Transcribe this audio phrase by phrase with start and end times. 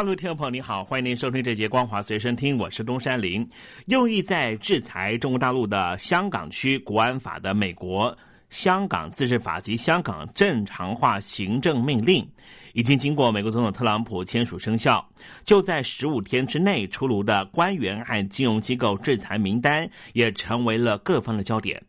[0.00, 3.46] 大陆听众朋友，你好，欢迎您收听这节光华随身听，我是东山林。
[3.84, 8.10] 用意在制裁中国大陆的香港区国安法的美国
[8.48, 12.24] 《香港自治法及香港正常化行政命令》，
[12.72, 15.06] 已经经过美国总统特朗普签署生效。
[15.44, 21.82] 就在十五天之内出炉的官员和金融机构制裁名单，也成为了各方的焦点。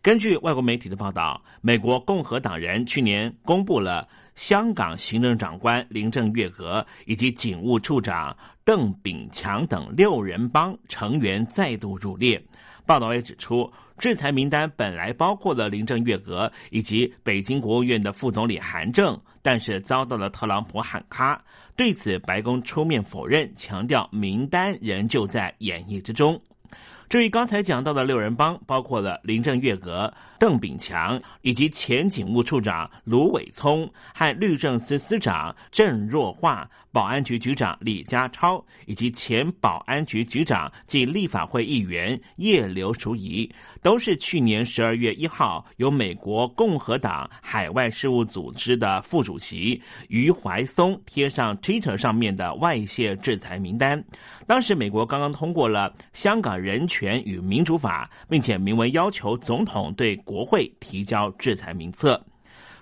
[0.00, 4.08] 根据外国媒体的报道，美国共和党人去年公布了。
[4.40, 12.42] 香港行政长官林郑月娥以及警务处长邓炳强等六人帮成员再度入列。
[12.86, 21.44] 报道也指出，制裁名单本来包括了林郑月娥以及北京国务院的副总理韩正，但是遭到了特朗普喊卡。
[21.76, 26.40] 对此，白宫出面否认，强调名单仍旧在演绎之中。
[27.10, 36.70] 至于刚才讲到的六人帮，包括了林郑月娥、邓炳强，以及前警务处长卢伟聪和律政司司长郑若桦。
[36.92, 43.48] 保安局局长李家超以及前保安局局长及立法会议员叶刘淑仪，
[43.80, 54.04] 都是去年十二月一号由美国共和党海外事务组织的副主席余怀松贴上 Twitter 上面的外泄制裁名单。
[54.48, 62.22] 当时美国刚刚通过了《香港人权权与民主法》，并且明文要求总统对国会提交制裁名册。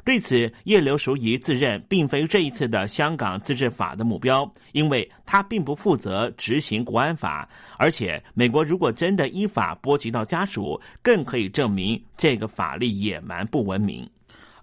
[0.05, 14.09] 对此，叶刘淑仪自认并非这一次的香港自治法的目标，因为他并不负责执行国安法，而且美国如果真的依法波及到家属，更可以证明这个法律野蛮不文明。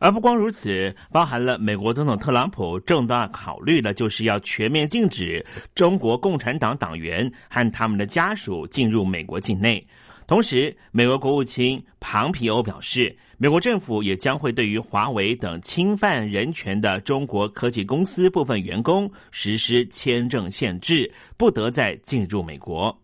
[0.06, 5.44] 而不光如此，包含了美国总统特朗普重大考虑的，就是要全面禁止
[5.74, 9.84] 中国共产党党员和他们的家属进入美国境内。
[10.28, 13.18] 同时，美国国务卿庞皮欧表示。
[13.38, 22.98] 美国政府也将会对于华为等侵犯人权的中国科技公司部分员工实施签证限制，不得再进入美国。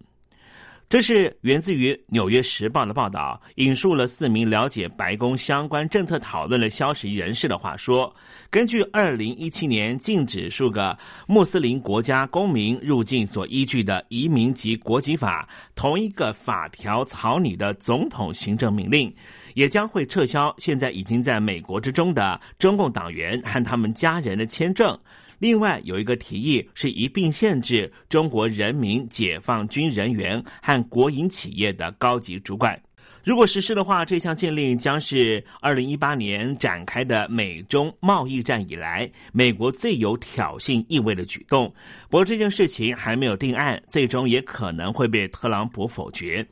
[0.92, 8.14] 这是源自于《纽约时报》的报道，引述了四名了解白宫相关政策讨论的消息人士的话说：，
[8.50, 10.98] 根据二零一七年禁止数个
[11.28, 19.10] 穆斯林国家公民入境所依据的移民及国籍法，同一个法条草拟的总统行政命令。
[19.54, 24.98] 也将会撤销现在已经在美国之中的中共党员和他们家人的签证。
[25.42, 32.80] 另外有一个提议是一并限制中国人民解放军人员和国营企业的高级主管。
[33.24, 41.74] 如果实施的话，这项禁令将是二零一八年展开的美中贸易战以来美国最有挑衅意味的举动。
[42.08, 46.48] 不过这件事情还没有定案，最终也可能会被特朗普否决。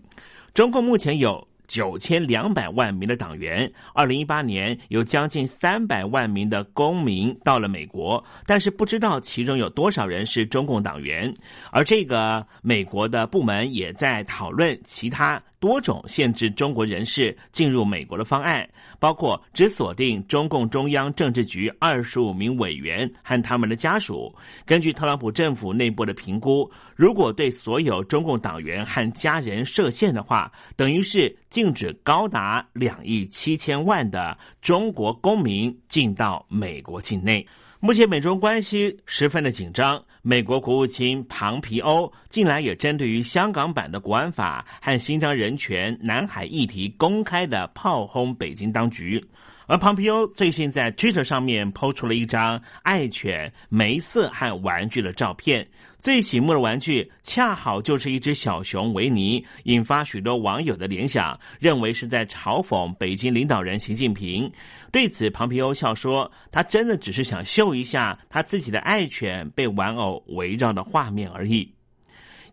[0.55, 1.48] 中共目前有。
[1.69, 11.33] 九千两百万名的党员，二零一八年有将近三百万名的公民到了美国，但是不知道其中有多少人是中共党员，
[11.71, 15.41] 而这个美国的部门也在讨论其他。
[15.59, 24.33] 多种限制中国人士进入美国的方案，包括只锁定中共中央政治局二十五名委员和他们的家属。
[24.65, 37.45] 根据特朗普政府内部的评估，如果对所有中共党员和家人设限的话，等于是禁止高达两亿七千万的中国公民进到美国境内。
[37.81, 49.23] 目前美中关系十分的紧张，美国国务卿庞皮欧近来也针对于香港版的国安法和新疆人权、南海议题公开的炮轰北京当局。
[49.69, 55.69] 而庞皮欧最近在 Twitter 上面抛出了一张爱犬梅瑟和玩具的照片，
[55.99, 64.51] 最醒目的玩具恰好就是一只小熊维尼，引发许多网友的联想，认为是在嘲讽北京领导人习近平。
[64.91, 71.71] 对此，庞皮欧笑说：“他真的只是想秀一下他自己的爱犬被玩偶围绕的画面而已。”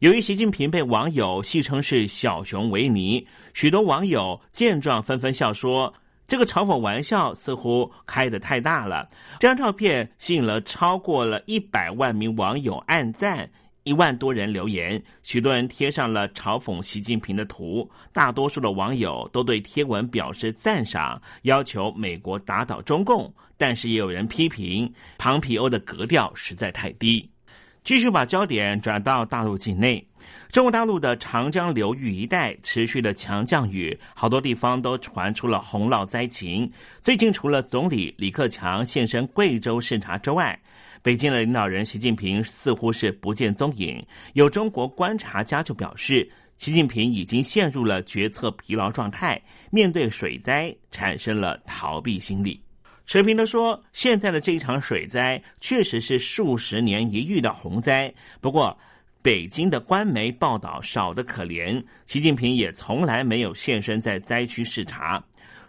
[0.00, 5.94] 由于习近平被网友戏称是小熊维尼，许多网友见状纷纷笑说。
[6.26, 9.08] 这个嘲讽玩笑似乎开得太大了。
[9.38, 13.48] 这张照片吸引了超过了一百万名网友按赞，
[13.84, 17.88] 一万多人留言，许多人贴上了嘲讽习近平的图。
[18.12, 23.32] 大多数的网友都对贴文表示赞赏，要求美国打倒中共。
[23.56, 27.30] 但是也有人批评庞皮欧的格调实在太低。
[27.86, 30.04] 继续把焦点转到大陆境内，
[30.50, 36.68] 中国大陆的长江流域一带持续的强降雨，好多地方都传出了洪涝灾情。
[37.00, 40.58] 最近，除了总理李克强现身贵州视察之外，
[41.00, 44.04] 北京的领导人习近平似乎是不见踪影。
[44.32, 49.40] 有中国观察家就表示，习近平已经陷入了决策疲劳状态，
[49.70, 52.65] 面对水灾产生了逃避心理。
[53.06, 58.12] 水平的说，现在的这一场水灾确实是数十年一遇的洪灾。
[58.40, 58.76] 不过，
[59.22, 65.22] 北京的官媒报道少得可怜，习近平也从来没有现身在灾区视察。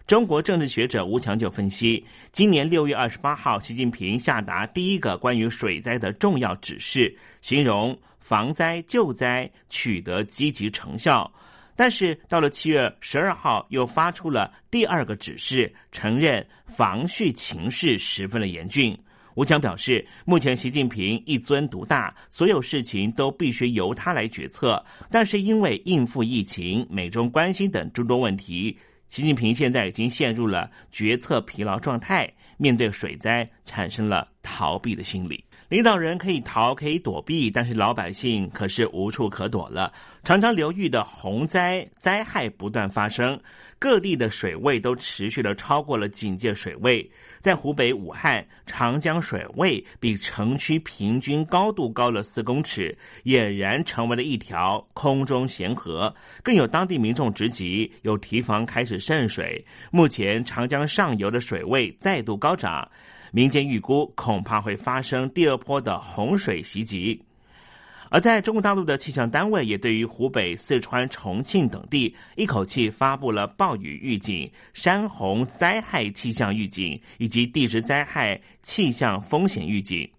[0.04, 11.30] 中国政治学者吴强就分析，今年六月二十八号，习近平下达第一个关于水灾的重要指示，形容防灾救灾取得积极成效。
[11.78, 18.98] 但是到了七月十二号，又发出了第二个指示，承认防汛情势十分的严峻。
[19.36, 24.84] 吴强表示，目前习近平一尊独大，所有事情都必须由他来决策。
[25.08, 28.76] 但是因为应付疫情、美中关系等诸多问题，
[29.08, 35.44] 习近平现在已经陷入了决策疲劳状态，面对水灾产生了逃避的心理。
[35.68, 39.92] 领导人可以逃，可以躲避，但是老百姓可是无处可躲了。
[40.24, 43.38] 长江流域的洪灾灾害不断发生，
[43.78, 47.06] 各地的水位都持续的超过了警戒水位。
[47.40, 56.12] 在湖北武汉，长江水位比城区平均高度高了四公尺，俨然成为了一条空中咸河。
[56.42, 59.62] 更有当地民众直击，有堤防开始渗水。
[59.90, 62.90] 目前长江上游的水位再度高涨。
[63.32, 67.22] 民间预估，恐怕会发生第二波的洪水袭击。
[68.10, 80.10] 而在中国大陆的气象单位也对于湖北、四川、重庆等地一口气发布了暴雨预警、山洪灾害气象预警以及地质灾害气象风险预警。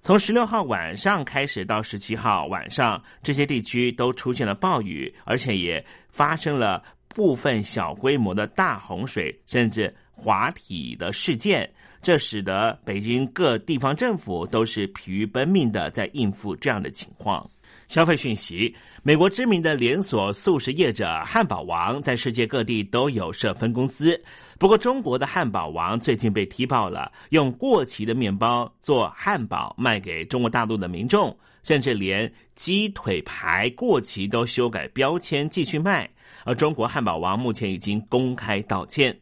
[0.00, 11.70] 从十六号晚上开始到十七号晚上，这些地区都出现了暴雨，而且也发生了部分小规模的大洪水，甚至滑体的事件。
[12.04, 17.50] 这使得北京各地方政府都是疲于奔命的在应付这样的情况。
[17.88, 24.22] 消费讯息：美国知名的连锁素食业者汉堡王在世界各地都有设分公司。
[24.58, 36.06] 不过，中国的汉堡王最近被踢爆了，用过期的面包做汉堡卖给中国大陆的民众，甚至连鸡腿排过期都修改标签继续卖。
[36.44, 39.18] 而中国汉堡王目前已经公开道歉。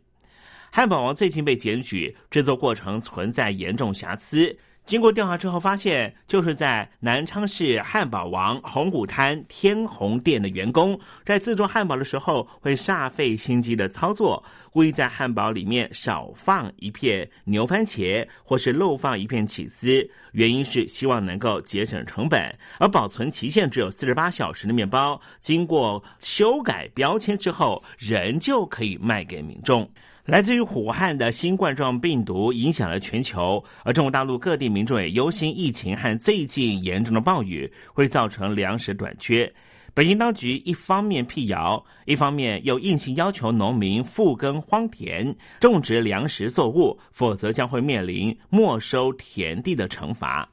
[0.74, 22.40] 汉堡王最近被检举制作过程存在严重瑕疵，经过调查之后发现，就是在南昌市汉堡王红谷滩天虹店的员工在制作汉堡的时候会煞费心机的操作，故意在汉堡里面少放一片牛番茄，或是漏放一片起司，原因是希望能够节省成本。
[22.78, 29.86] 而保存期限只有四十八小时的面包，经过修改标签之后，仍旧可以卖给民众。
[30.24, 39.52] 来自于武汉的新冠状病毒影响了全球，而中国大陆各地民众也忧心疫情和最近严重的暴雨会造成粮食短缺。
[39.94, 50.48] 北京当局一方面辟谣，一方面又硬性要求农民复耕荒田，种植粮食作物，否则将会面临没收田地的惩罚。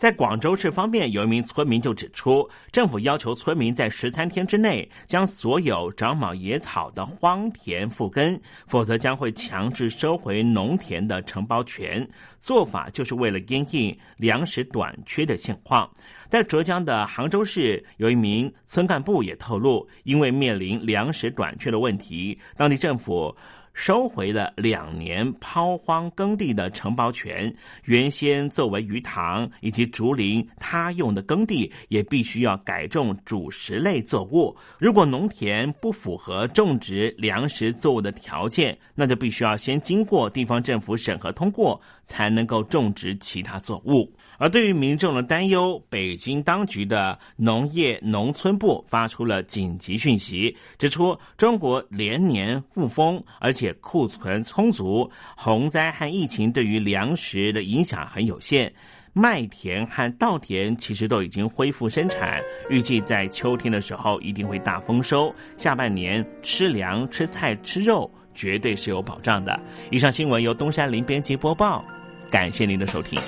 [0.00, 12.08] 在广州市方面，有一名村民就指出，政府要求村民在十三天之内将所有长满野草的荒田复耕，否则将会强制收回农田的承包权。
[12.38, 15.86] 做法就是为了因应粮食短缺的现况。
[16.30, 23.36] 在浙江的杭州市，有一名村干部也透露，因为面临粮食短缺的问题，当地政府。
[23.72, 34.54] 收回了两年抛荒耕地的承包权，原先作为鱼塘以及竹林他用的耕地，也必须要改种主食类作物。
[34.78, 44.12] 如果农田不符合种植粮食作物的条件，那就必须要先经过地方政府审核通过，才能够种植其他作物。
[44.38, 58.72] 而对于民众的担忧，北京当局的农业农村部发出了紧急讯息，指出中国连年复丰，而且且库存充足，洪灾和疫情对于粮食的影响很有限，
[59.12, 62.40] 麦田和稻田其实都已经恢复生产，
[62.70, 69.60] 预计在秋天的时候一定会大丰收，下半年吃粮、吃菜、吃肉绝对是有保障的。
[69.90, 71.84] 以上新闻由东山林编辑播报，
[72.30, 73.20] 感谢您的收听。